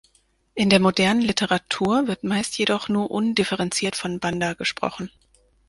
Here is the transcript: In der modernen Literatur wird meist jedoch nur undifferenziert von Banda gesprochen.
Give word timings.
In 0.55 0.71
der 0.71 0.79
modernen 0.79 1.21
Literatur 1.21 2.07
wird 2.07 2.23
meist 2.23 2.57
jedoch 2.57 2.89
nur 2.89 3.11
undifferenziert 3.11 3.95
von 3.95 4.19
Banda 4.19 4.53
gesprochen. 4.55 5.11